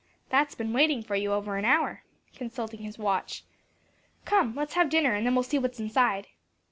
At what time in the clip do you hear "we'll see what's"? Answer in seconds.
5.35-5.79